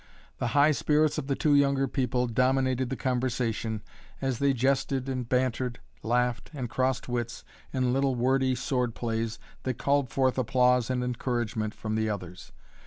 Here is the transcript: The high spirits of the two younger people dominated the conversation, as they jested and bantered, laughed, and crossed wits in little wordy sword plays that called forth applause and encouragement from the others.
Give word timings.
The 0.39 0.47
high 0.57 0.71
spirits 0.71 1.19
of 1.19 1.27
the 1.27 1.35
two 1.35 1.53
younger 1.53 1.87
people 1.87 2.25
dominated 2.25 2.89
the 2.89 2.95
conversation, 2.95 3.83
as 4.19 4.39
they 4.39 4.51
jested 4.51 5.07
and 5.07 5.29
bantered, 5.29 5.77
laughed, 6.01 6.49
and 6.55 6.67
crossed 6.67 7.07
wits 7.07 7.43
in 7.71 7.93
little 7.93 8.15
wordy 8.15 8.55
sword 8.55 8.95
plays 8.95 9.37
that 9.61 9.77
called 9.77 10.09
forth 10.09 10.39
applause 10.39 10.89
and 10.89 11.03
encouragement 11.03 11.75
from 11.75 11.93
the 11.93 12.09
others. 12.09 12.51